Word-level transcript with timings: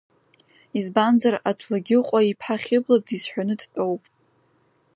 Избанзар 0.77 1.35
Аҭлагьыҟәа 1.49 2.19
иԥҳа 2.31 2.57
Хьыбла 2.63 2.97
дизҳәаны 3.05 3.55
дтәоуп. 3.61 4.03